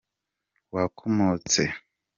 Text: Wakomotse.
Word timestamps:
Wakomotse. 0.73 1.63